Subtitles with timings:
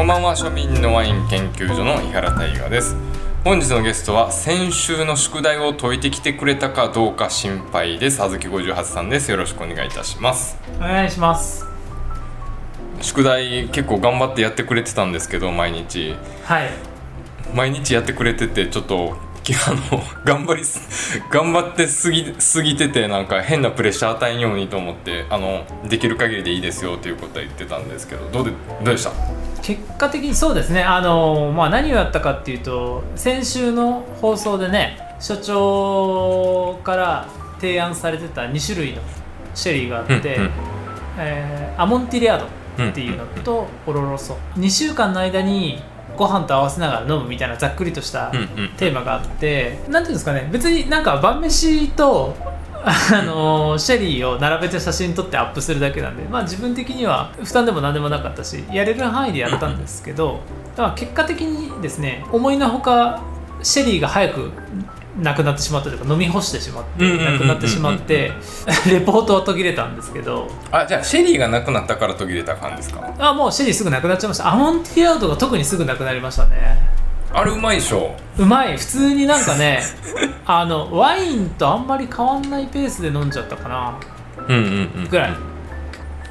[0.00, 2.96] こんばんは庶民のワイン研究所の井原大我です。
[3.44, 8.22] 本日のゲストは先週の宿題を解いてきてくれたかどうか心配です。
[8.22, 9.30] あずき58さんです。
[9.30, 10.56] よろしくお願いいたします。
[10.78, 11.66] お願いします。
[13.02, 16.16] 宿題結構頑張ってやってくれてたんですけど毎日。
[16.44, 16.70] はい。
[17.54, 19.18] 毎日やってくれててちょっと
[19.52, 28.56] きあの頑張りす頑張ってすぎすぎててなんか変なプレッシャー与えんようにと思ってあのできる限りでいいですよということは言ってたんですけどどうでど
[28.92, 29.10] うでした？
[29.62, 30.82] 結果的にそうですね。
[30.82, 37.28] あの、まあ、何をやったかっていうと先週の放送でね所長から
[37.60, 39.02] 提案されてた2種類の
[39.54, 40.50] シェリーがあって、うんうん。
[41.18, 42.46] えーアモンティレアード
[42.90, 44.36] っていうのとオロロソ。
[44.56, 45.82] 2週間の間に
[46.20, 48.68] ご飯と合わせながら飲むみたいなざっくりとしたうんうん。
[48.76, 52.36] テーマがあってなんていうんですかね別になんか晩飯と
[52.84, 60.40] あのシェリーを並べて写真撮ってアップするだけなんで、まあ、自分的には負担でも何でもなかったしやれる範囲でやったんですけど
[60.76, 63.22] だから結果的にですね思いのほか
[63.62, 64.52] シェリーが早く
[65.20, 68.32] なくなってしまったというか飲み干してしまってなくなってしまって
[68.90, 70.48] レポートは途切れたんですけど。
[70.72, 73.02] あじゃあシェリーがなくなったから途切れた感じですか？
[73.18, 74.52] あもうシェリーすぐなくなっちゃいました。
[74.52, 76.78] アモンティアウトが特にすぐなくなりましたね。
[77.32, 78.14] あれうまいでしょ。
[78.38, 78.76] うまい。
[78.76, 79.80] 普通になんかね
[80.46, 83.94] あのワインとあんまり変わんないペースで飲んじゃったかな。
[84.48, 85.30] うんうんうんぐらい。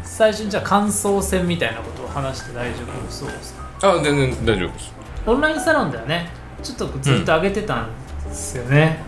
[0.03, 3.89] 最初にじゃあ感想戦みたいなことを話して大丈夫そうですか？
[3.89, 4.93] あ全然大丈夫です。
[5.25, 6.29] オンラインサロンではね。
[6.61, 7.87] ちょっとずっと上げてたん
[8.29, 8.99] ですよね、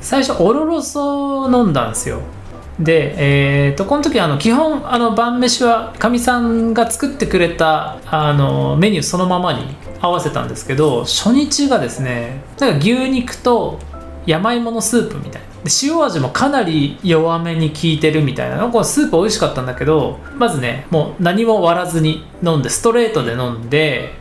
[0.00, 2.20] 最初オロロソ飲んだんですよ。
[2.78, 13.78] でえー、とこの時あの基本あの晩飯はかみさんが作ってくれたあのメニューそのままに合わせたんですけど初日がですねなんか牛肉と
[14.26, 15.48] 山芋のスープみたいな。
[15.64, 24.12] で塩味もかなり弱めに効いてるみたいなこのスープ美味しかったんだけどまずねもう何も割らずに飲んでストレートで飲んで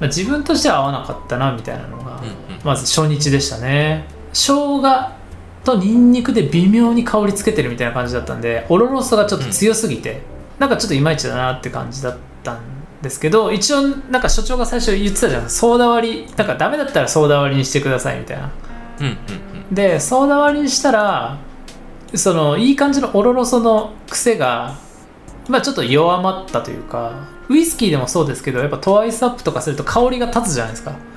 [0.00, 2.03] まあ自分としては合わなかったなみたいなの
[2.64, 4.06] まず初日でしたね。
[4.32, 4.82] 生姜
[5.62, 10.22] とニンニクで微妙に香りつけてるみたいな感じだったんでオロロソがちょっと強すぎて、
[10.58, 12.60] なんかちょっといまいちだなって感じだったん
[13.02, 15.48] ですけど一応なんか所長が最初言ってたじゃん。
[15.48, 16.34] ソーダ割り。
[16.36, 18.50] なんかダメだったらソーダ割りにしてくださいみたいな。
[19.00, 19.16] うんうん
[19.72, 21.38] でソーダ割りにしたら
[22.14, 24.76] そのいい感じのオロロソの癖が
[25.48, 30.90] まあちょっと弱まったというかウイスキーでもそうですけどやっぱトワイスアップとかすると香りが立つじゃないですか。
[30.90, 31.14] うんうんうん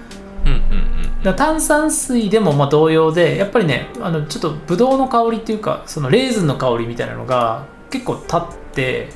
[1.35, 8.39] 炭酸水でもまあ同様でやっぱりねあのちょっとブドウの香りっていうかそのレーズンの香りみたいなのが結構立っ
[8.73, 9.09] て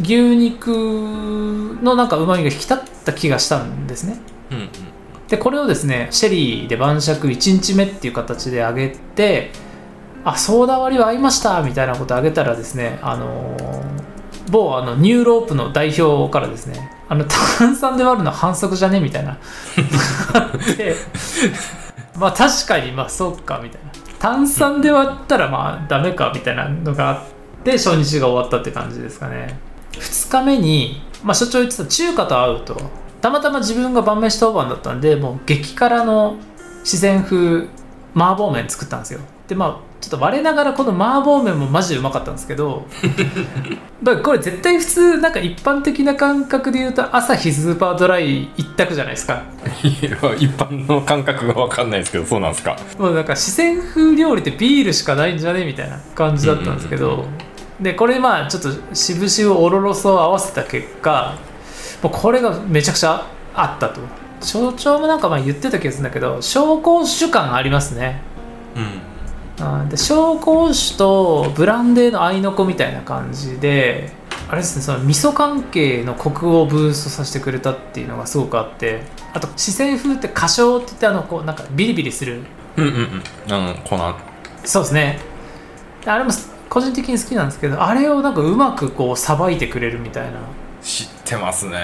[0.00, 0.68] 牛肉
[1.82, 4.20] のなんかうまみが引き立った気がしたんですね。
[4.50, 4.68] うんうん
[5.28, 9.52] でこれをですねシェリーで晩酌1日目っていう形であげて
[10.24, 14.00] あソーダ割りは合いましたみたいなことあげたらですねあのー
[14.50, 19.00] 某あのニューロープの代表からですねあの炭酸で割るの反則じゃね？
[19.00, 19.36] みたいな。
[20.78, 20.94] で
[22.16, 23.90] まあ確かにまあそうかみたいな。
[24.20, 27.18] 炭酸で割ったらまあダメかみたいなのがあっ
[27.64, 29.58] て初日が終わったって感じですかね。
[29.92, 32.80] 2日目に、まあ、所長言ってた中華と合うと
[33.20, 36.36] たまたま自分が晩飯当番だったんでもう激辛の
[36.84, 37.66] 自然風
[38.14, 42.86] 麻婆麺作ったんですよでまあちょっと我ながらこの麻婆麺もマジでうまかったんですけど
[44.22, 49.42] これ絶対普通なんか一般的な感覚で言うと朝日スーパードライ一択じゃないですか。
[49.82, 52.76] いや一般の感覚が分かんないですけどそうなんですか。
[52.96, 57.24] もうなんか四川風料理ってビールしかないんじゃねみたいな感じだったんですけど、
[57.80, 61.34] でこれまあちょっと渋々オロロソを合わせた結果
[62.04, 64.00] もうこれがめちゃくちゃあったと。
[64.40, 68.22] 所長もなんかまあ言ってた気がするんだけど紹興酒感ありますね。
[68.76, 69.09] うん
[69.60, 74.10] あで紹興酒とブランデーの合いの子みたいな感じで
[74.48, 82.42] あれですねその味噌関係のコクをブーストさせてくれたっていうのがすごくあってあと四川風って花椒って言ってあのこうなんかビリビリする。
[82.76, 82.96] うんうんう
[83.48, 83.52] ん。
[83.52, 83.96] あの粉。
[84.64, 85.18] そうですね。
[86.04, 86.30] あれも
[86.68, 90.40] 個人的に好きなんですけどあれをなんかうまくこうさばいてくれるみたいな。
[90.82, 91.78] 知ってますね。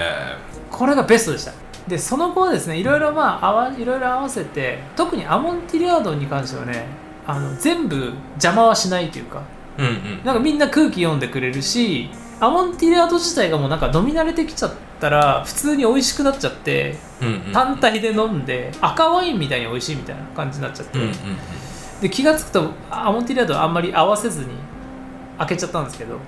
[0.71, 1.53] これがベストでした。
[1.87, 6.87] でその後はですねいろいろまああわいろいろ合わせて特にアモンティリアードに関してはね
[7.27, 9.43] あの全部邪魔はしないというか
[9.79, 10.25] うんうん。
[10.25, 16.97] なんかみんな空気読んでくれるしアモンティリアード自体がもうなんか飲み慣れてきちゃったら普通に美味しくなっちゃって
[17.53, 20.99] 単体で飲んで赤ワインみたいに美味しいみたいな感じになっちゃって、
[22.03, 24.49] で気が付くとアモンティリアードはあんまり合わせずに
[25.39, 26.19] 開けちゃったんですけど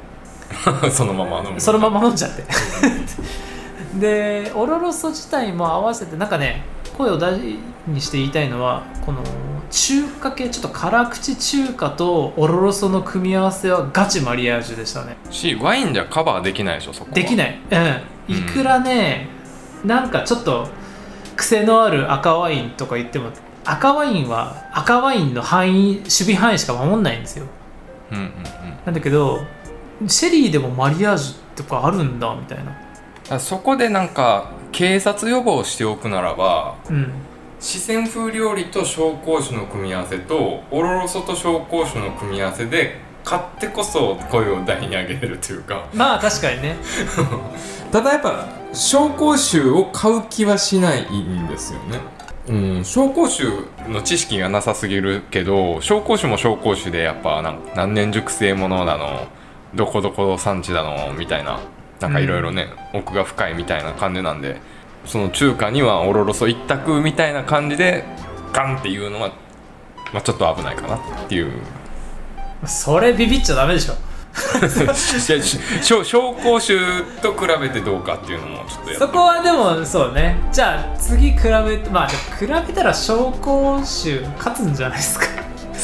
[0.82, 1.60] うん そのまま飲む。
[1.60, 2.44] そのまま飲んじゃって。
[4.00, 6.62] でオロロソ自体も合わせてなんかね
[6.96, 7.38] 声を大
[7.86, 9.20] にして言いたいのはこの
[9.70, 15.16] 中華系ちょっと辛口中華とオロロソの組み合わせはガチマリアージュでしたね。
[15.30, 17.14] しワインじゃカバーできないでしょそこは。
[17.14, 17.58] できない。
[18.28, 18.34] うん。
[18.34, 19.28] いくらね、
[19.84, 20.68] なんかちょっと
[21.36, 23.30] 癖のある赤ワインとか言っても
[23.64, 27.46] 赤ワインは赤ワインの範囲守備範囲しか守んないんですよ。
[28.10, 28.32] うんうんうん。
[28.86, 29.40] なんだけど
[30.06, 33.38] シェリーでもマリアージュとかあるんだみたいな。
[33.38, 37.12] そこでなんか警察予防しておくならばうん
[37.60, 45.88] 四川風料理と紹興酒の組み合わせとオロロソと紹興酒の組み合わせで買ってこそ声を大に上げれるというか。
[45.93, 46.76] まあ確かにね。
[47.93, 51.99] ただやっぱ紹興酒を買う気はしないんですよね。
[52.49, 53.44] うん紹興酒
[53.90, 59.26] の知識がなさすぎるけど紹興酒も紹興酒でやっぱなん何年熟成ものだの
[59.75, 61.58] どこどこ産地だのみたいな
[62.00, 64.61] なんかいろいろね、奥が深いみたいな感じなんで
[65.08, 68.05] その中華にはオロロソ一択みたいな感じで
[68.52, 69.32] ガンっていうのは、
[70.12, 71.52] まあ、ちょっと危ないかなっていう。
[72.66, 73.94] それビビっちゃダメでしょ。
[74.38, 76.78] 紹紹興酒
[77.22, 80.37] と比べてどうかっていうのもちょっとそこはでもそうね。
[80.52, 85.38] じゃあ次比べてまあ比べたら紹興酒勝つんじゃないですか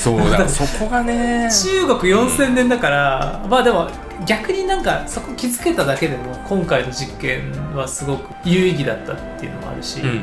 [0.05, 0.47] そうだ。
[0.49, 1.49] そこがね。
[1.51, 3.89] 中国4000年だから、まあでも
[4.27, 10.23] 逆になんかそこ気づけただけでも今回の実験はすごく有意義だったっていうのもあるし、うん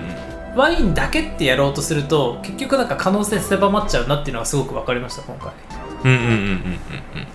[0.53, 5.53] ワインだけってやろうとすると結局なんか可能性狭まっちゃうなっていうのがすごく分かりました今回。
[6.03, 7.27] うんうんうんうんうん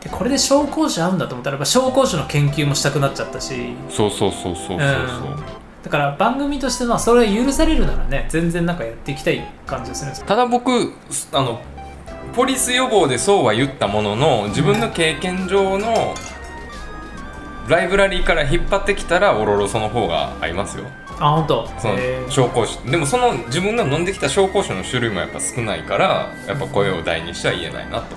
[0.00, 3.54] でこれで紹興酒合うんだと思ったらやっぱ紹興酒の研究もしたくなっちゃったし。
[3.54, 4.78] うんそうそうそうそうそう。
[4.78, 5.57] そう
[5.88, 10.92] だから番組としてまあそれが許されるならね全然なんかやっていきたい感じがするんですただ僕
[11.32, 11.62] あの
[12.34, 16.14] ポリス予防でそうは言ったものの自分の経験上の
[17.68, 20.84] ライブラリーから引っ張ってきたらオロロソの方が合いますよ。
[21.18, 21.68] あ本当。
[21.78, 21.94] その
[22.28, 22.90] 紹興酒。
[22.90, 28.16] でもその自分が飲んできた紹興酒の種類もやっぱ少ないからやっぱ声を大にしては言えないなと。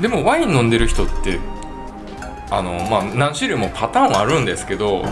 [0.00, 1.38] でもワイン飲んでる人って
[2.50, 5.04] あのまあ何種類もパターンはあるんですけど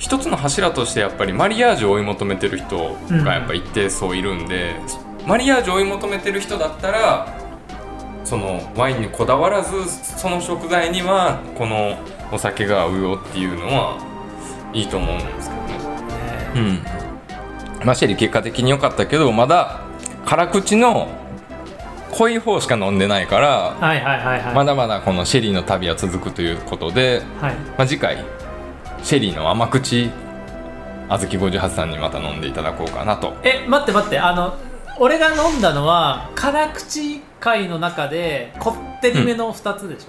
[0.00, 4.74] 一つの柱としてやっぱりマリアージュを追い求めてる人がやっぱ一定数いるんで、
[5.26, 7.38] マリアージュを追い求めてる人だったら
[8.24, 9.70] そのワインにこだわらず
[10.02, 11.98] その食材にはこの
[12.32, 13.98] お酒が合うよっていうのは
[14.72, 15.78] いいと思うんですけどね。
[16.54, 16.82] ね。
[17.80, 19.82] うん、まあシェリー結果的に良かったけどまだ
[20.24, 21.08] 辛口の
[22.12, 23.48] 濃い方しか飲んでないから、
[23.78, 28.24] はいはいはいはい、まだまだこのシェリーの旅は続くということで、はい、まあ、次回
[29.02, 30.10] シェリーの甘口
[31.08, 33.34] あずき58さんにまた飲んでいただこうかなと。
[33.42, 34.56] え待って待ってあの
[34.98, 40.06] 俺が飲んだのは辛口回の中でこってりめの2つでしょ、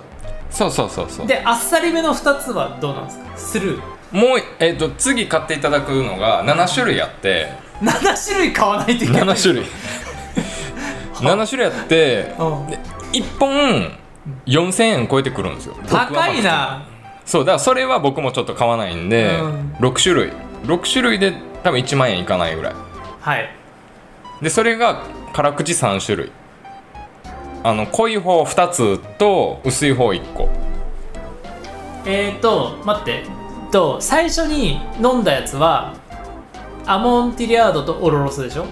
[0.52, 1.28] そうそうそうそう。
[1.28, 3.38] であっさりめの2つはどうなんですか？
[3.38, 3.82] スルー。
[4.12, 7.54] もう、えっと次買っていただくのが7種類あって。
[7.82, 7.92] 7
[8.28, 9.24] 種類買わないといけない。
[9.24, 9.66] 7種類。
[11.16, 12.68] 7種類あってうん。
[12.68, 12.80] で
[13.14, 13.98] 1本
[14.46, 15.76] 4000円超えてくるんですよ。
[15.90, 16.86] 高いな
[17.32, 19.74] そうだからそれは僕もちょっと買わないんで、うん。
[19.80, 20.34] 6種類。
[20.64, 21.32] 6種類で
[21.64, 22.74] 多分1万円いかないぐらい。
[23.22, 23.50] はい。
[24.42, 26.32] でそれが辛口3種類。
[27.64, 30.50] あの濃い方2つと薄い方1個。
[32.06, 33.24] えーと待って。
[33.72, 35.94] と最初に飲んだやつは
[36.86, 38.66] アモンティリアードとオロロスでしょ？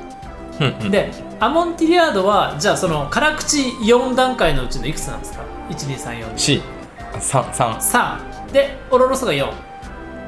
[0.59, 0.91] うんうん。
[0.91, 6.65] でアモンティリアードはじゃあその辛口4段階のうちのいくつなんですか？1234
[7.13, 9.51] C33 3でオロロスが4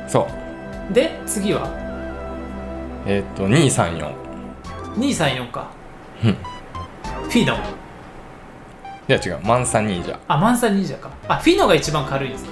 [0.07, 0.27] そ
[0.89, 0.93] う。
[0.93, 1.67] で次は？
[3.07, 4.13] えっ、と234
[4.97, 5.67] 234か。
[6.23, 6.33] うん。
[6.33, 7.55] フィノ。
[7.55, 7.57] い
[9.07, 9.39] や違う。
[9.43, 10.19] マンサニージャ。
[10.27, 11.09] あマンサニージャか。
[11.27, 12.51] あフィノが一番軽いんですか？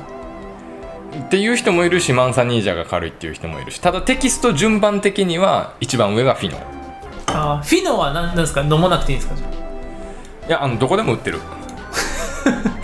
[1.26, 3.80] っていう人もいるしマンサニージャが軽いっていう人もいるし。
[3.80, 6.60] ただテキスト順番的には一番上がフィノ。
[7.28, 8.62] あフィノは何なんですか？
[8.62, 9.38] 飲まなくていいんですか？
[9.38, 11.40] じゃいやあのどこでも売ってる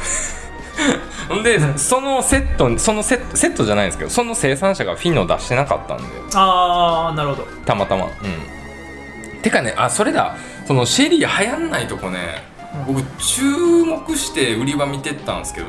[1.43, 6.03] でそのセットそのセットセットじゃないんですけどその生産者がフィノ出してなかったんで。
[6.35, 7.47] ああーなるほど。
[7.65, 8.05] たまたま。
[8.05, 9.41] うん。
[9.41, 10.35] てかねあそれだ。
[10.67, 12.43] そのシェリー流行んないとこね
[12.87, 13.43] 僕注
[13.85, 15.67] 目して売り場見てったんですけど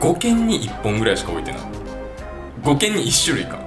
[0.00, 1.60] 5軒に1本ぐらいしか置いてない。
[2.62, 3.58] 5軒に1種類か。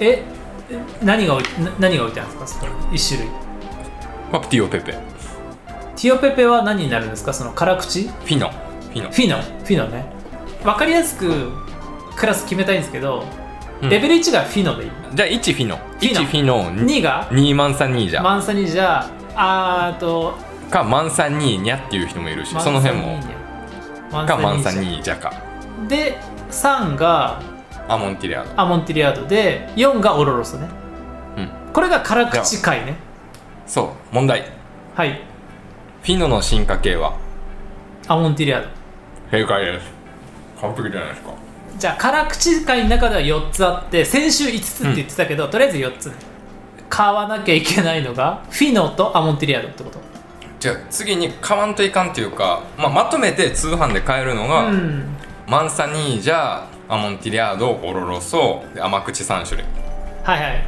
[0.00, 0.22] え
[0.70, 2.66] え何が置いな何が置いてあるんですか？
[2.66, 3.30] その1種類。
[4.30, 4.92] パプティオペペ。
[4.92, 4.98] フ
[5.96, 7.32] ティオペペは何になるんですか？
[7.32, 8.08] その辛口？
[8.08, 9.10] フィノフィノ。
[9.10, 9.42] ィノ。
[9.42, 10.04] フィノね。
[10.62, 11.52] 分かりやすく
[12.16, 13.24] クラス決めたいんですけど、
[13.82, 13.88] うん。
[13.88, 14.90] レベル1がフィノでいい。
[15.14, 15.78] じゃあ1フィノ。
[16.00, 16.20] ィノ。
[16.20, 20.34] 1フィノ2が？2マンサニージャマンサニージャあーと
[20.70, 23.18] かマンサニーニャっていう人もいるしその辺も。
[24.26, 25.32] かマンサーニージャか。
[25.88, 26.18] で
[26.50, 27.40] 3が
[27.86, 28.60] アモンティリアード。
[28.60, 30.68] アモンティリアードで4がオロロスね。
[31.36, 31.50] うん。
[31.72, 32.96] これが辛口回ね。
[33.66, 34.44] そう問題。
[34.94, 35.20] はい。
[36.02, 37.16] フィノの進化系は？
[38.08, 38.68] アモンティリアード
[39.30, 39.86] 正解です。
[40.60, 41.30] 完璧じゃないですか。
[41.78, 46.12] じゃあ辛口会の中では4つあって先週5つって言ってたけど、とりあえず4つ。
[46.88, 49.98] 買わなきゃいけないのがフィノとアモンテリアードってこと。
[50.58, 55.04] じゃあ次に買わんといかんっていうか、まあ、まとめて通販で買えるのが、うん。
[55.46, 59.66] マンサニージャアモンティリアードオロロソで甘口3種類。
[60.24, 60.64] はいはい。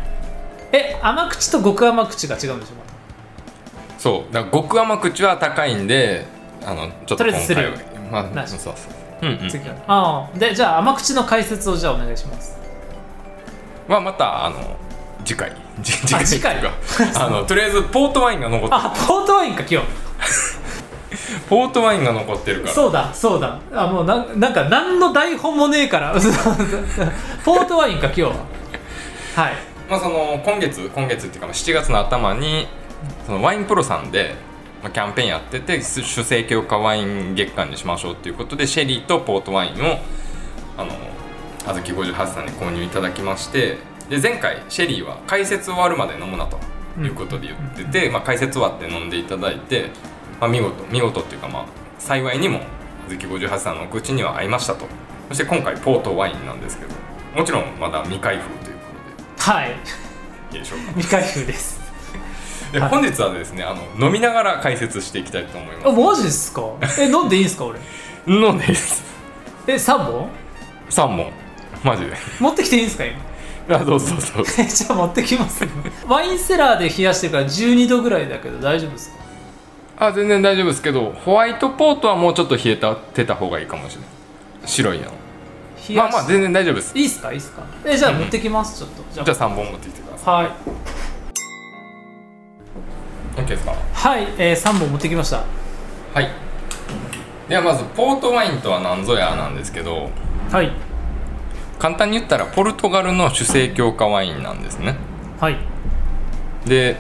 [0.73, 2.75] え甘口と極甘口が違うんでしょ？
[2.75, 3.99] また。
[3.99, 4.33] そう。
[4.33, 6.27] だから極甘口は高いんで
[6.65, 7.73] あのちょっと今回
[8.11, 8.75] まあ、なしそうそう。
[9.23, 9.49] うんうん。
[9.49, 10.39] 次からああ。
[10.39, 12.59] でじゃあ甘口の解説をじゃあお願いします。
[13.89, 14.77] はまたあの
[15.25, 15.53] 次回。
[15.81, 16.57] じ次回次回？
[17.17, 19.87] あのとりあえずポートワインが残ってあポートワインか今日。
[21.49, 22.75] ポートワインが残ってるから。
[22.75, 23.59] そうだそうだ。
[23.73, 26.13] あもうなんなんか何の台本もねえから。
[27.45, 28.29] ポートワインか今日は。
[29.37, 29.55] はい。
[29.89, 32.69] まあ、その今月今月っていうかまあ7月の頭に
[33.27, 34.50] そのワインプロさんで、まあ、
[34.89, 39.99] キャンペーンやってて主成強化ワイン月間にしましょうっていうことでシェリーとポートワインを
[40.79, 40.93] あの
[41.67, 46.59] あずき58さんに購入いただきましてで前回シェリーは解説終わるまで飲むなと
[46.99, 49.91] いうことで言ってて、まあ、解説終わって飲んでいただいて、
[50.41, 51.67] まあ、見事見事っていうかまあ
[51.99, 52.61] 幸いにも
[53.07, 54.87] あずき58さんのお口には合いましたと。
[55.29, 56.95] そして今回ポートワインなんですけど
[57.37, 58.83] もちろんまだ未開封というこ
[59.37, 59.69] とはい。
[60.51, 60.93] でいいでしょうか。
[60.99, 61.75] 未開封です。
[61.75, 61.80] はい
[62.73, 66.63] で本日はですねあの飲みながら解説していきたいと思いあまマジですか？
[66.99, 67.79] え飲んでいいんすか俺？
[67.81, 67.85] す
[68.31, 69.03] 飲んでいいです。
[69.67, 70.29] え3本
[70.89, 71.33] ？3本。
[71.85, 72.13] マジで。
[72.39, 73.77] 持ってきていいんすか今？
[73.77, 74.53] あどうぞどうぞ。
[74.59, 75.65] え じゃあ持ってきます
[76.09, 79.11] ワインセラーで冷やしてるから12度ぐらいだけど大丈夫です
[79.99, 80.07] か？
[80.07, 84.09] あ全然大丈夫ですけどホワイトポートはもうちょっと冷えたてた方がいいかもしれない
[84.67, 85.05] 白いの。
[85.97, 86.97] まあまあ全然大丈夫です。
[86.97, 87.33] いいっすか？
[87.33, 87.63] いいっすか？
[87.85, 89.03] えじゃあ持ってきますちょっと。
[89.13, 89.51] じゃあ。
[89.51, 90.51] 3本持ってきてくださはいい
[93.37, 93.75] OK ですか？
[93.93, 95.45] はい、えー、3本持ってきました。
[96.15, 96.29] はい。
[97.49, 100.11] ではまずポートワインとは何ぞやなんですけど
[100.51, 100.71] はい。
[101.79, 104.97] 簡単に言ったらポルトガルの主成強化ワインなんですね。
[105.41, 105.57] はい。
[106.67, 106.97] で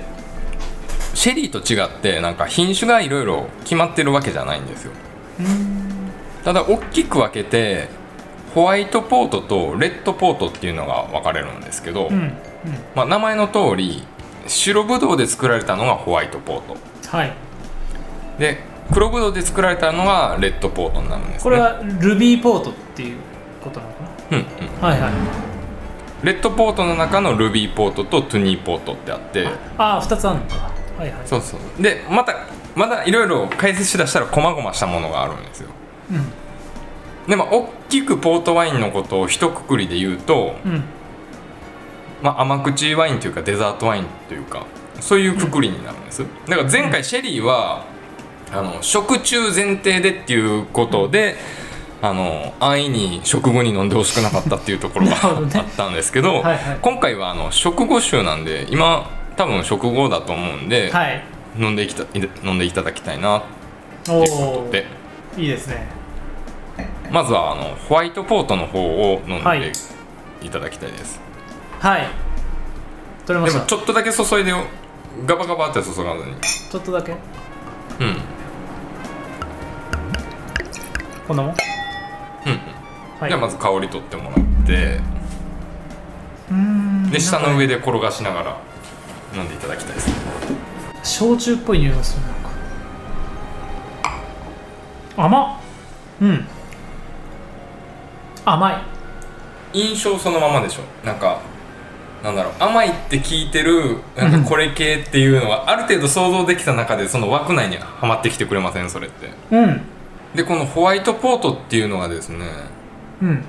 [1.15, 4.93] シェリーと違ってなんか品種がいろいろ決まってるわけじゃないんですよ。
[6.45, 7.89] ただ大きく分けて
[8.55, 12.33] ホワイトポートとレッドポートっていうのが分かれるんですけど、うんうん。
[12.97, 14.03] まあ、名前の通り
[14.47, 16.77] 白ぶどうで作られたのがホワイトポート。
[17.09, 17.33] はい。
[18.39, 18.59] で
[18.93, 23.19] 黒ぶどうで作られたのがレッドポートになるんです、ね、これはルビーポートっていう
[23.63, 23.99] ことなのか
[24.33, 24.45] うんうん。
[24.81, 25.13] なはいはい。
[26.25, 29.49] レッドポートの中のルビーポートとトゥニーポートってあって。
[29.79, 30.71] ああ2つあるのか。
[30.99, 31.27] はいはい。
[31.27, 31.83] そうそう。
[31.83, 32.35] でまた
[32.75, 35.71] まだいろいろ解説しだしたら細々したものがあるんですよ。
[36.11, 37.31] うん。
[37.31, 40.83] でまあ大きくポートワインのことを一括りで言うと、うん
[42.23, 44.67] まあ、甘口ワインというかデザートワインというか
[45.01, 46.25] そういうくくりになるんです。
[46.47, 47.85] だから前回シェリーは
[48.53, 51.37] あの食中前提でっていうことで
[52.03, 56.79] あの安易に食後に飲んでほしくなかったっていうところがあったんですけどはいはい。
[56.83, 61.23] 今回はあの食後酒なんで今多分食後だと思うんで、はい。
[61.59, 62.05] 飲んでいきた
[62.45, 63.43] 飲んでいただきたいなっ
[64.03, 64.87] おていうことで。
[65.39, 65.87] いいですね。
[67.11, 69.61] まずはあのホワイトポートの方を飲んはい。
[69.61, 69.73] で
[70.43, 71.30] いただきたいです、はい
[73.27, 73.61] 取れまでした。
[73.61, 74.65] もちょっとだけ注いでよ。
[75.27, 76.35] ガバガバって注がずに。
[76.71, 77.13] ちょっとだけ。
[77.13, 77.15] う
[78.05, 78.07] ん。
[78.07, 78.17] うん
[81.27, 81.53] こんなもん？
[81.53, 81.57] うん
[83.21, 83.31] はい。
[83.31, 84.35] じゃあまず香り取ってもらっ
[84.67, 85.01] て。
[86.51, 87.11] うーん。
[87.11, 88.57] で下の上で転がしながら
[89.35, 90.11] 飲んでいただきたいです。
[91.03, 92.51] 焼酎っぽい匂いがするなんか。
[95.17, 95.57] 甘っ。
[96.23, 96.47] うん。
[98.45, 98.83] 甘い。
[99.73, 100.83] 印象そのままでしょ。
[101.07, 101.41] なんか
[102.23, 109.31] なんだろう甘いって聞いてるなんかこれ系っていうのはある程度想像できた中でその枠内にはまってきてくれませんそれって。
[109.51, 109.83] うん。
[110.35, 112.47] でこのホワイトポートっていうのがですね
[113.23, 113.45] うん。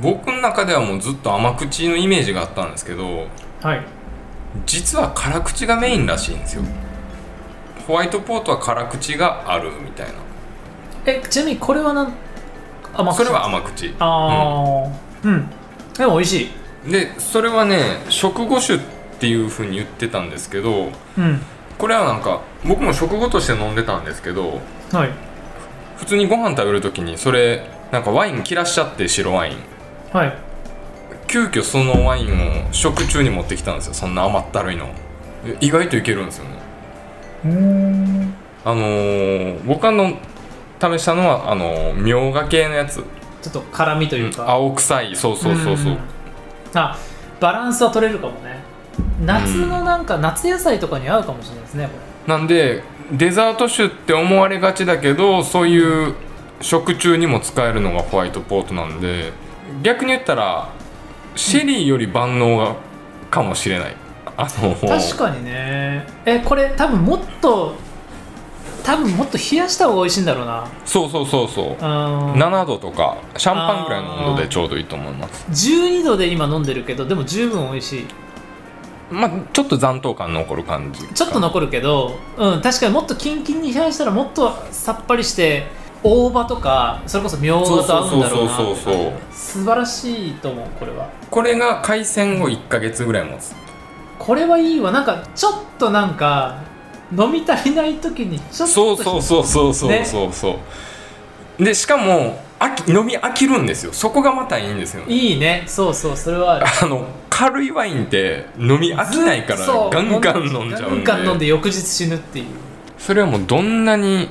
[0.00, 3.26] 僕の中ではもうずっと甘口のイメージがあったんですけど
[3.62, 3.82] はい。
[4.66, 6.62] 実は辛口がメインらしいんですよ。
[7.86, 10.12] ホワイトポートは辛口があるみたいな。
[11.06, 12.12] えちなみにこれはなん
[12.92, 13.94] 甘それは甘口。
[13.98, 15.50] ああうん、
[15.96, 16.50] でも美味しい
[16.86, 18.78] でそれはね食後酒っ
[19.20, 21.40] ていうふうに言ってたんですけどうん。
[21.78, 24.60] これはなんか僕も食後として飲んでたんですけど
[24.92, 25.10] はい。
[25.98, 29.56] 普通にご飯食べる時にそれなんかワイン切らしちゃって白ワイン。
[30.12, 30.32] はい。
[31.26, 33.94] 急遽そのワインを食中に持ってきたんですよ。
[33.94, 34.86] そんな甘ったるいの。
[35.44, 36.50] で意外といけるんですよね。
[37.44, 38.34] うん。
[38.64, 40.18] あのー僕あの
[40.80, 42.96] 試したのはあのーみょうが系のやつ。
[43.42, 45.16] ちょっと辛みというか、青臭い。
[45.16, 45.92] そうそうそうそう。
[45.92, 45.98] うん
[46.74, 46.98] あ
[47.40, 48.60] バランスは取れるかもね。
[49.24, 51.90] 夏のなんか、夏野菜とかに合うかもしれないですねこ
[52.26, 56.14] なんでデザート酒って思われがちだけどそういう
[56.60, 59.32] 食中にも使えるのがホワイトポートなんで
[59.82, 60.70] 逆に言ったら
[61.34, 62.76] シェリーより万能が
[63.30, 63.96] かもしれない。
[64.36, 66.06] あの確かにね。
[66.24, 67.74] えこれ多分もっと
[68.80, 70.66] 多分もっと冷やした方が美味しいんだろうな。
[70.84, 71.66] そうそうそうそう。
[71.66, 71.76] うん。
[72.34, 75.46] 7度とかシャンパンぐらいの温度でちょうどいいと思います。
[75.70, 78.06] 12度で今飲んでるけどでも十分美味しい。
[79.10, 85.66] まあちょっと残糖感残る感じちょっと残るけど、うん、確かにもっとキンキンに冷やしたらもっとさっぱりして
[86.02, 91.10] 大葉とかそれこそみょうがと合うんだろうなそうそうそうそう素晴らしいと思うこれは。
[91.30, 93.54] これが海鮮後1ヶ月ぐらい持つ。
[94.18, 94.92] これはいいわ。
[94.92, 96.62] なんかちょっとなんか
[97.12, 98.38] 飲み足りない時に。
[98.38, 100.58] ちょっとそうそうそうそうそうねそうそ
[101.58, 103.92] う、でしかも飽き飲み飽きるんですよ。
[103.92, 105.12] そこがまたいいんですよね。
[105.12, 105.64] いいね。
[105.66, 111.04] そうそうそれはあの軽いワインって飲み飽きないからガンガン飲んじゃうんで。
[111.04, 112.46] ガンガン飲んで翌日死ぬっていう。
[112.98, 114.28] それはもうどんなに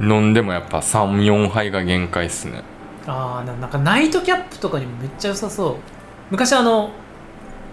[0.00, 2.62] 飲んでもやっぱ34杯が限界っすね。
[3.06, 5.76] あーななんかナイトキャップとかにもめっちゃ良さそう。
[6.30, 6.90] 昔あの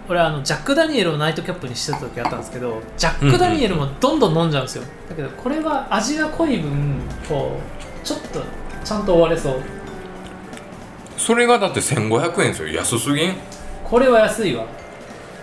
[0.08, 8.40] 俺あのジャック・ダニエルをナイトキャップにしてた時あったんですけどジャック・ダニエルもどんどん飲んじゃうんですよ、だけどこれは味が濃い分こうちょっと
[8.84, 9.62] ちゃんと終われそう。
[11.16, 12.68] それがだって1500円ですよ。
[12.68, 13.34] 安すぎん？
[13.84, 14.64] これは安いわ。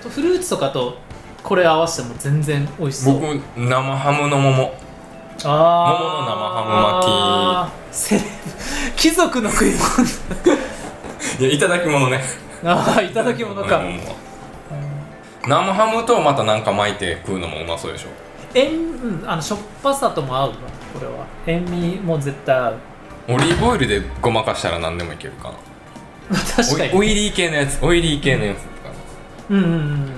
[0.04, 0.98] とフルーツとかと
[1.42, 3.20] これ合わせても全然美味しそう。
[3.22, 4.74] 僕生ハムの桃。
[5.46, 7.96] あー。
[7.96, 8.28] セレブ。
[8.98, 9.80] 貴族の食い物。
[11.40, 12.22] いやいただき物ね。
[12.66, 13.82] ああいただき物か
[15.48, 18.08] 生ハムとまたなんか巻いて食うのもうまそうでしょ。
[18.54, 20.56] 塩、うん、あのしょっぱさとも合うわ
[20.94, 21.26] これは。
[21.48, 22.56] 塩味も絶対。
[22.56, 22.78] 合う
[23.30, 26.38] オリーブオイルでごまかしたら何でもいけるかな。
[26.38, 26.94] 確かに。
[26.94, 27.84] オイリー系のやつ。
[27.84, 28.92] オイリー系のやつとか。
[29.50, 30.12] うんうんうん。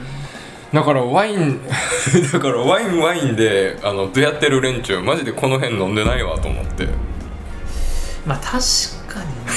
[0.73, 1.61] だからワイン
[2.31, 6.87] だからワインワインであの出会ってる連中マジでこの辺飲んでないわと思って。
[8.25, 8.51] まあ確
[9.07, 9.51] かにね。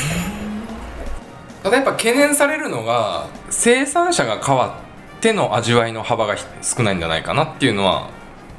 [1.62, 4.83] ただやっぱ懸念されるのが生産者が変わっ
[5.24, 8.10] ての味わいの幅が少ないんじゃないかなっていうのは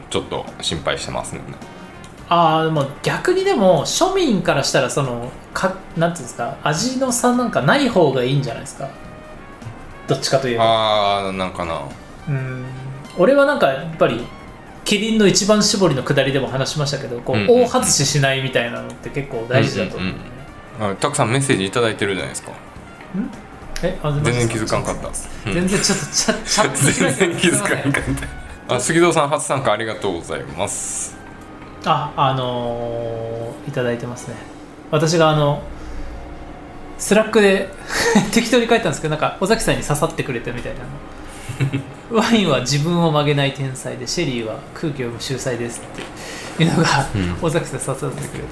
[0.09, 1.41] ちょっと心配してますね。
[2.27, 8.89] ああでも逆にでも庶民からしたらそのかなんていうんですか味の差なんかない方がいいんじゃないですか？
[10.07, 10.63] どっちかといえば。
[11.27, 11.81] あーなんかな。
[12.27, 12.65] うん。
[13.17, 14.25] 俺はなんかやっぱり
[14.83, 20.15] キリンの一番搾りの下りでも話しましたけどこう、うんうん大外ししないみたいなのって結構大事だと思う、ね
[20.79, 22.51] うんあたくさんメッセージ頂いいてるじゃないですか
[23.85, 25.53] えあ全然気づかんかった、うん。
[25.53, 27.13] 全然ちょっとチャチャットしない。
[27.13, 28.03] 全然気づかんかっ
[28.67, 28.75] た。
[28.75, 31.15] あ杉蔵さん初参加ありがとうございます。
[31.85, 34.35] ああのーいただいてますね。
[34.91, 35.61] 私があの
[36.97, 37.69] スラックで
[38.33, 40.79] 適当に書いたんですけどなんか尾崎さんに刺さってくれたみたいな。
[40.79, 40.85] の
[42.11, 47.37] ワインは自分を曲げない天才でシェリーは空気を読む秀才ですっていうのが、うん。
[47.41, 48.45] 尾崎さん刺さってくれて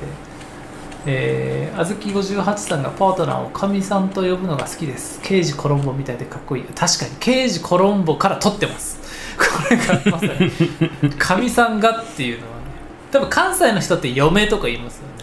[1.05, 5.19] えー、あずき58さんがパートナーをかみさんと呼ぶのが好きです。
[5.21, 6.63] 刑事コロンボみたいでかっこいい。
[6.63, 8.99] 確かに刑事コロンボから取ってます。
[9.37, 11.11] これがまさに。
[11.11, 12.63] かみさんがっていうのはね。
[13.11, 15.13] 多分関西の人って嫁とか言いますよね。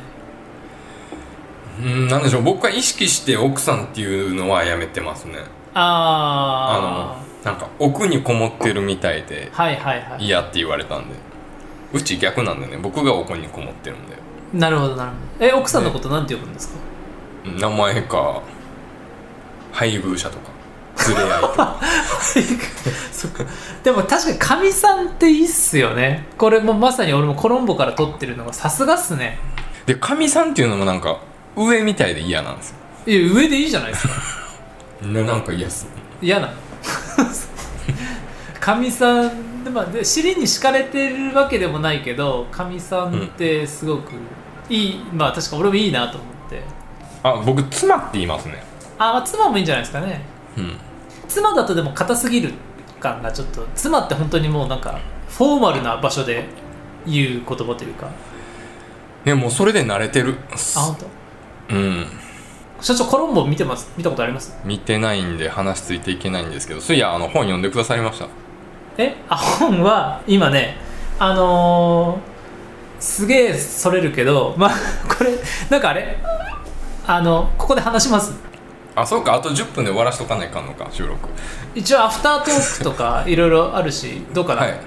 [1.82, 2.42] うんなんでしょう。
[2.42, 5.38] 僕は意識して奥さんっていうのはやめてますね。
[5.72, 10.24] ああのなんか奥にこもってるみたいであはいはいはい。
[10.26, 11.14] 嫌って言われたんで。
[11.92, 12.76] うち逆なんでね。
[12.76, 14.16] 僕が奥にこもってるんで
[14.52, 15.46] なるほどなるほど。
[15.46, 16.74] え奥さんのことなんて呼ぶんですか、
[17.58, 18.42] 名前か
[19.72, 20.50] 配偶者とか
[21.08, 21.80] 連れ合いとか。
[23.12, 23.44] そっか。
[23.82, 26.26] でも確かにかみさんっていいっすよね。
[26.36, 29.38] これもまさに俺もコロンボから取ってるのがさすがっすね。
[29.86, 31.18] でかみさんっていうのもなんか
[31.56, 32.76] 上みたいで嫌なんですよ。
[33.06, 34.14] いや上でいいじゃないですか。
[35.06, 35.86] ななんか嫌っす。
[36.20, 36.52] 嫌なの。
[38.60, 44.12] かみさんで,、まあ、で尻に敷かれてるわけでもないけどかみさんってすごく
[44.70, 46.62] いい、まあ確か俺もいいなと思って。
[47.22, 48.62] あ僕妻って言いますね。
[48.98, 50.22] あ、まあ、妻もいいんじゃないですかね。
[50.56, 50.78] うん。
[51.28, 52.52] 妻だとでも硬すぎる
[52.98, 56.44] 感がちょっと妻って本当にもうなんかフォーマルな場所で
[57.06, 58.08] 言う言葉というか。
[59.24, 60.36] でもそれで慣れてる。
[60.76, 60.96] あ本
[61.68, 61.74] 当？
[61.74, 62.06] うん。
[62.80, 63.92] 社長コロンボ見てます？
[63.96, 64.56] 見たことあります？
[64.64, 66.80] 見てないんで話ついていけないんですけど。
[66.80, 68.28] そういやあの本読んでくださりました。
[68.96, 69.16] え？
[69.28, 70.76] あ本は今ね
[71.18, 72.29] あのー
[73.00, 74.70] すげえそれるけどまあ
[75.08, 75.30] これ
[75.70, 76.18] なんかあれ？
[77.06, 78.32] あのここで話します？
[78.94, 79.34] あそうか。
[79.34, 81.28] あと10分で終わらしとかないかんのか収録。
[81.74, 84.80] 一応アフタートークとかいろいろあるしどうかな、はい。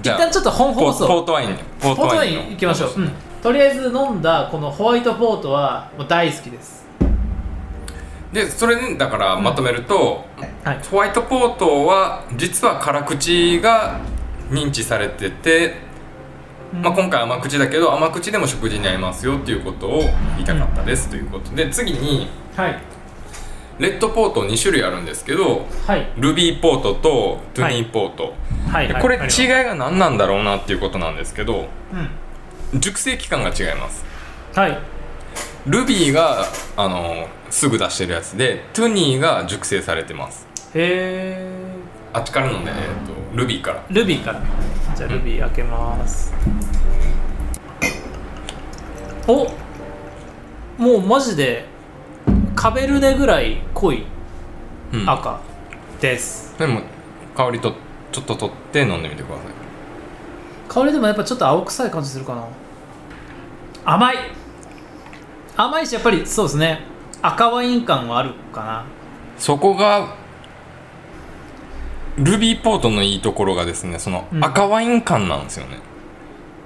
[0.00, 1.08] じゃあ一旦ちょっと本ポ放送。
[1.08, 3.10] ポートワインポポートワイン行きましょう、うん、
[3.42, 6.86] とりあえず飲んだこのホワイトポートはもう大好きです。
[8.32, 10.24] でそれでだからまとめると、
[10.62, 10.78] はい。
[10.90, 14.00] ホワイトポートは実は辛口が
[14.50, 15.87] 認知されててうん
[16.72, 20.00] まあ、今回甘口だけど甘口でも食事に合いますよっていうことを
[20.36, 22.78] 言いたかったですということで次にはい。
[23.78, 26.12] レッドポート2種類あるんですけどはい。
[26.16, 28.34] ルビーポートとトゥニーポート、
[28.68, 29.00] はい。
[29.00, 31.68] これ違いが何なんだろうなっていうことなんですけど
[32.72, 32.80] うん。
[32.80, 34.04] 熟成期間が違います。
[34.54, 34.78] はい。
[35.66, 36.44] ルビーが
[36.76, 40.46] あのすぐ出してるやつでトゥニーが熟成されてます。
[40.74, 41.50] へえ
[42.12, 43.84] あっちから飲んで、えー、とルビーから。
[43.90, 44.42] ルビーから。
[44.96, 46.32] じゃあルビー開けます、
[49.28, 49.46] お
[50.76, 51.66] もうマジで
[52.56, 54.06] カベルネぐらい濃い
[54.92, 55.08] うん。
[55.08, 55.40] 赤
[56.00, 56.80] です、でも
[57.36, 57.74] 香りと
[58.10, 59.46] ちょっと取って飲んでみてください。
[60.68, 62.44] 香りでもやっぱちょっと青臭い感じするかな。
[63.84, 64.16] 甘い。
[65.56, 66.80] 甘いしやっぱりそうですね。
[67.22, 68.84] 赤ワイン感はあるかな。
[69.38, 70.14] そこが
[72.18, 74.44] ルビーポートのいいところがですねそのうん。
[74.44, 75.78] 赤ワイン感なんですよね、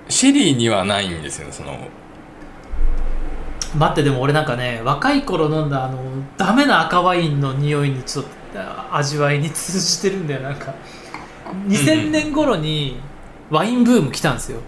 [0.09, 1.79] シェリーにはないんですよねその。
[3.77, 5.99] 待ってでも俺なんかね若い頃飲んだあの
[6.37, 10.41] ダメな赤ワインの匂いにちょっとあ味わいに通じてるんだよ。
[10.41, 10.75] なんか
[11.67, 13.01] 2000年頃に
[13.51, 14.61] ワインブーム来たんですよ。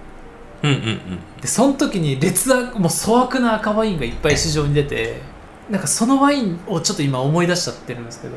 [0.63, 1.41] うんうんうん。
[1.41, 5.21] でその時に劣悪もう粗悪な赤ワインがいっぱい市場に出て
[5.69, 8.37] なんかそのワインをちょっと今思い出しちゃってるんですけど、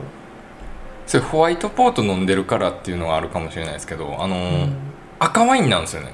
[1.07, 4.87] それホワイトポート飲んでるからっていうのがあるかもしれないですけどあのーうん
[5.19, 6.13] 赤ワインなんですよね。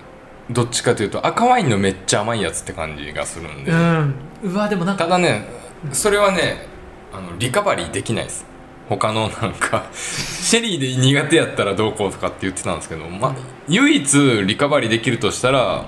[0.49, 5.45] どっちかというと赤ワインのめっちゃ甘いやつって感じがするんで、うん、うわでもなんかただね
[5.91, 6.67] それはね
[7.11, 8.45] あのリカバリーできないです。
[8.89, 13.33] 他のなんか シェリーで苦手やったらどうこうとかって言ってたんですけど、ま、
[13.67, 15.85] 唯一リカバリーできるとしたら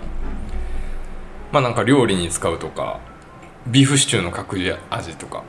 [1.51, 2.99] まあなんか料理に使うとか
[3.67, 5.43] ビーフシチューの隠し味とか。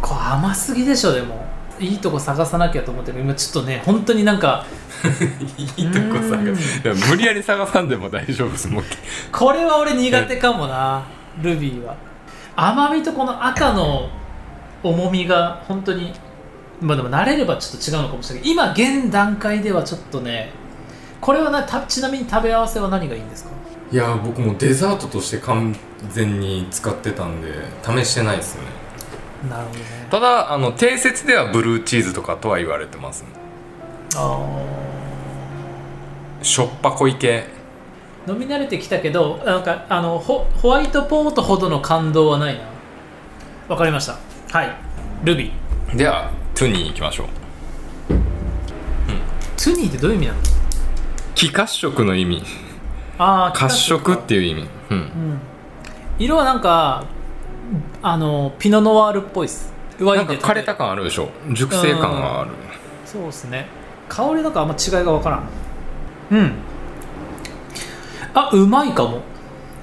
[0.00, 1.46] こう甘すぎでしょでも
[1.82, 4.64] いいとこ探さなきゃと思ってる今ちょっとね本当になんか
[5.76, 6.56] いいとこ探うん。
[6.56, 8.84] す無理やり探さんでも大丈夫ですもう
[9.32, 11.02] これは俺苦手かもな
[11.42, 11.94] ルビーは。
[12.56, 14.08] 甘みとこの赤の
[14.82, 16.12] 重みが本当に
[16.80, 18.50] まあでも慣れればちょっと違うのかもしれない。
[18.50, 20.50] 今現段階ではちょっとね
[21.20, 23.50] これはなたちなみに食べ合わせは何がいいんですか？
[23.92, 25.74] いや僕もデザートとして完
[26.10, 27.48] 全に使ってたんで
[27.84, 28.68] 試してないですよね
[29.48, 29.84] なるほどね。
[30.10, 33.22] ただあの定説ではブルーチーズとかとは言われてます。
[33.22, 33.28] ね
[34.14, 34.40] あ
[36.42, 37.46] しょっぱ濃い系。
[38.26, 38.32] ー。
[38.32, 42.60] 飲み慣れてきたけどなんかあのホホワイトポートほどの感動はないな。
[43.68, 44.18] わかりました。
[44.56, 44.76] はい。
[45.24, 45.96] ルビー。
[45.96, 47.26] ではトゥニー行きましょう。
[48.08, 50.38] トゥニーってどういう意味なの？
[51.34, 52.42] 気褐色の意味。
[53.18, 54.68] ああ褐色っていう意味。
[54.90, 54.98] うん。
[54.98, 55.40] うん、
[56.18, 57.04] 色はなんか
[58.02, 59.72] あのピノノワールっぽいです。
[60.00, 61.28] ワなんか枯れた感あるでしょ？
[61.52, 62.50] 熟成感がある。
[63.06, 63.66] そうですね。
[64.08, 65.48] 香りなんかあんま違いが分からん。
[66.32, 66.52] うん。
[68.34, 69.20] あうまいかも。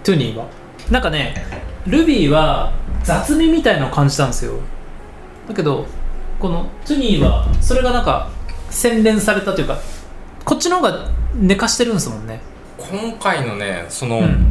[0.03, 0.47] トゥニーは。
[0.91, 1.45] なんかね
[1.87, 4.53] ルビーは雑味みたいなのを感じたんですよ。
[5.47, 5.85] だけど
[6.39, 8.29] このトゥニーはそれがなんか
[8.69, 9.77] 洗練されたというか
[10.43, 12.41] こっちの方が寝かしてるんですもんね。
[12.77, 14.48] 今回のねその、うん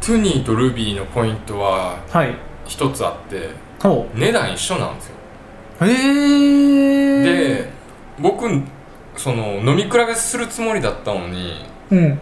[0.00, 2.34] トゥニーとルビーのポイントははい。
[2.66, 3.50] 一つあって
[3.82, 5.14] ほ値段一緒なんですよ。
[5.82, 7.70] うへえで
[8.18, 8.46] 僕
[9.16, 12.20] その飲み比べするつもりだったのにうん。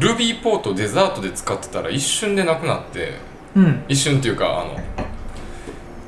[0.00, 3.14] ルビーポートデザートで使ってたら一瞬でなくなって
[3.54, 3.84] うん。
[3.88, 4.76] 一瞬っていうかあの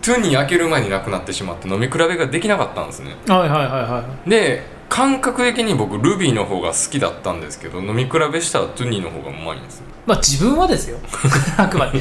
[0.02, 3.14] トゥニー開ける前になくなってしまって飲み比べができなかったんですね。
[3.28, 4.30] はいはいはいはい。
[4.30, 9.84] で感覚的に僕ルビーの方が好きだったんですけど飲み比べしたらトゥニーの方がうまいんですよ。
[10.04, 10.98] まあ自分はですよ。
[11.56, 12.00] あくまで。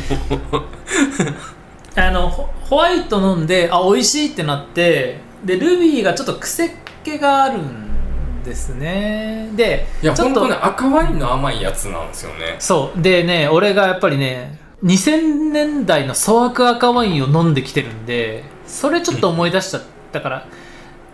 [1.96, 6.72] あのホホワイト飲んであ美味しいってなってでルビーがちょっと癖っ
[7.04, 9.50] 気があるんですね。
[9.56, 12.56] でいやちょっと本当ね赤ワインの甘いやつなんですよね。
[12.60, 13.02] そう。
[13.02, 20.48] でね俺がやっぱりね2000年代の粗悪赤ワインを飲んできてるんでそれちょっと思い出しちゃったから、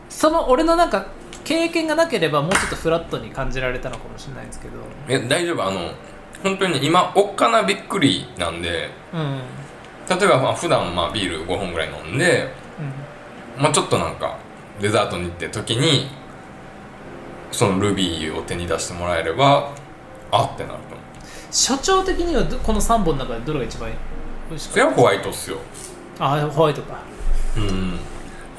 [0.10, 1.08] その俺のなんか
[1.46, 4.74] 経験がなければもうちょっとフラットに感じられたのかもしれないんですけど。
[5.08, 5.64] いや大丈夫？
[5.64, 5.92] あの
[6.44, 8.90] 本当に今おっかなびっくりなんで。
[9.14, 9.40] うん。
[10.08, 12.48] 例えばまあ普段まあビール5本ぐらい飲んで、
[13.58, 14.38] まあ、ちょっとなんか
[14.80, 16.10] デザートに行って時に
[17.52, 19.72] そのルビーを手に出してもらえれば
[20.32, 21.00] あってなると思う。
[21.52, 23.90] 所長的にはどこの3本の中でどれが一番
[24.50, 25.58] 美味しかっそれはホワイトっすよ。
[26.18, 27.00] たあホワイトか。
[27.58, 28.00] うん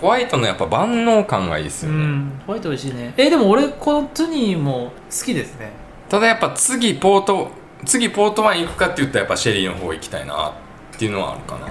[0.00, 2.32] ホワイトのやっぱ万能感がいいっすうよね、ん。
[2.46, 3.14] ホワイト美味しいね。
[3.16, 5.70] えでも俺このトゥニーも好きですね。
[6.08, 7.50] ただやっぱ次ポート
[7.84, 10.52] 次ポートワイン行くかって言ったらやっぱシェリーの方行きたいなっ
[10.98, 11.68] ていうのはあるかな。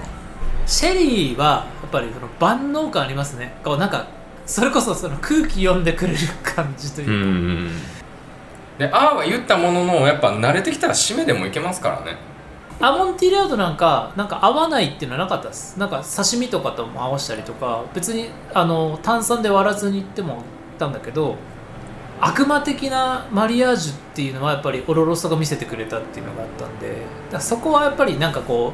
[0.66, 3.54] シェリーはやっぱりその万能感ありますね。
[3.64, 4.06] こうなんか
[4.44, 7.70] それこそその空気読んでくれる感じといううか、ん。
[8.78, 12.16] であーは言ったもののやっぱ慣れてきたら締めでもいけますからね
[12.78, 15.78] アモンティレードなんかなんか合わないっていうのはなかったです。
[15.78, 20.42] なんか刺身とかとも合わせたりとか別にあの炭酸で割らずにいっても
[20.78, 21.36] たんだけど
[22.20, 28.72] 悪魔的なマリアージュっていうのはやっぱりオロロソが見せてくれたっていうのがあったんでだそこはやっぱりなんかこ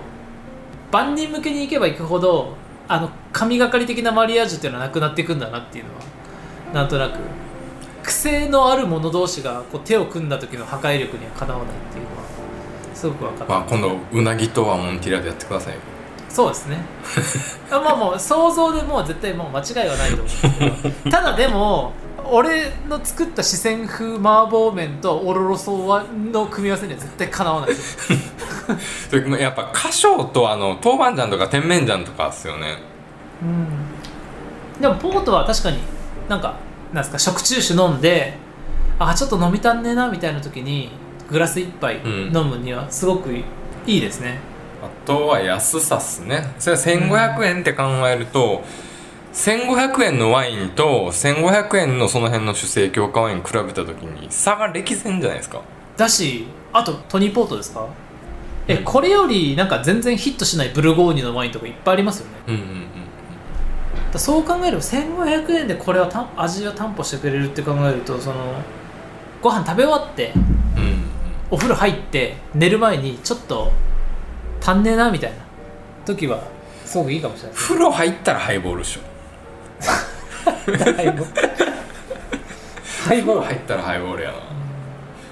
[0.90, 2.56] う万人向けに行けば行くほど
[2.88, 6.00] あの神がかり的なマリアージュっていうのはなくなっていくんだなっていうのは
[6.74, 7.18] なんとなく。
[8.02, 12.22] 癖のある者同士がこう手を組んだ時の破壊力にはかなわないっていうのは
[13.02, 15.80] すごく分かった、まあ今度うなぎとはモンティラでやってくださいよ。
[16.28, 16.78] そうですね。
[17.68, 20.30] あ まあもう想像でもう絶対もう間違いはないと思
[21.06, 21.92] うただでも
[22.24, 27.98] 俺の作った四川風麻婆麺とオロロソはの組み合わせには絶対かなわないです。
[29.10, 32.78] それやっぱ花椒とあの豆板醤とか甜麺醤とかっすよね。
[33.42, 34.80] うん。
[34.80, 35.78] でもポートは確かに
[36.28, 36.54] なんか
[36.92, 38.38] なんですか食中酒飲んで
[39.00, 41.01] あちょっと飲みたんねえなみたいな時に
[41.32, 42.36] グラス一杯うん。
[42.36, 43.42] 飲むにはすごくい
[43.86, 44.38] いですね、
[44.82, 46.54] あとは安さっすね。
[46.58, 48.62] それは1500円って考えると、
[49.32, 55.62] 1500円のワインと1500円のその辺の主成強化ワイン比べた時に差が歴然じゃないですか。
[55.96, 57.86] だしあとトニーポートですか？
[58.68, 62.32] えこれよりなんか全然ヒットしないブルゴーニュのワインとかいっぱいありますよね。
[62.48, 62.86] うんうんうん
[64.12, 68.36] だそう考えると1500円でこれはた味を担保してくれるって考えるとその
[69.40, 70.61] ご飯食べ終わってうんうん
[71.52, 73.70] お風呂入って寝る前にちょっと
[74.62, 75.36] 足んねえなみたいな。
[76.06, 76.42] 時は
[76.86, 77.56] すごくいいかもしれない。
[77.56, 79.00] 風呂入ったらハイボールでしょ。
[80.42, 81.24] ハイボール。
[83.06, 83.42] ハイボール。
[83.42, 84.36] 入ったらハイボールやな。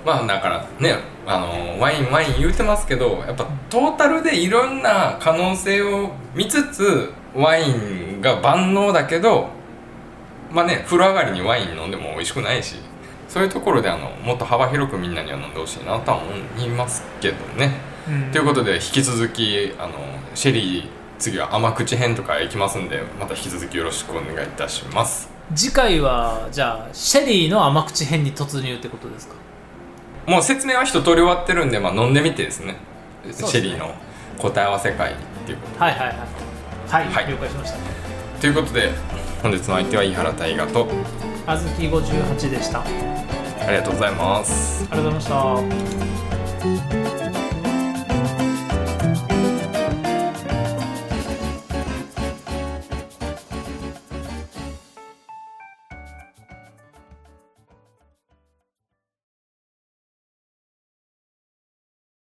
[0.04, 0.94] まあだからね
[1.26, 9.48] あのワインワイン言うてますけどやっぱトータルでいろんな可能性を見つつワインが万能だけど
[10.50, 12.76] まあね風呂上がりにワイン飲んでも美味しくないし
[13.30, 17.70] そういうところであのもっと幅広くみんなには飲んでほしいなとは思いますけどね。
[18.08, 18.32] うん。
[18.32, 19.92] ということで引き続きあの
[20.34, 20.88] シェリー
[21.20, 25.30] 次は甘口編とか行きますんでまた引き続きよろしくお願いいたします。
[25.54, 29.34] 次回はじゃあシェリーの甘口編に突入ってことですか？
[30.26, 32.72] もう説明は一通り終わってるんで、まあ、飲んでみてですね。
[32.72, 32.78] ね。
[33.32, 33.94] シェリーの
[34.38, 35.14] 答え合わせ会っ
[35.46, 36.16] ていうことはいはいはい。
[36.88, 37.30] はい、はい。
[37.30, 37.78] 了解しました。
[38.40, 38.90] ということで
[39.40, 40.88] 本日の相手は井原大河と
[41.46, 42.82] あずき58でした。
[42.82, 42.84] あ
[43.70, 44.84] りありがとうございます。
[44.90, 47.09] がとうございました